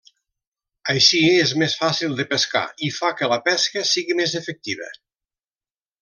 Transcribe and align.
Així 0.93 1.19
és 1.41 1.51
més 1.63 1.75
fàcil 1.81 2.15
de 2.21 2.25
pescar 2.33 2.63
i 2.89 2.91
fa 2.97 3.11
que 3.21 3.29
la 3.33 3.37
pesca 3.49 3.83
sigui 3.93 4.17
més 4.21 4.33
efectiva. 4.45 4.89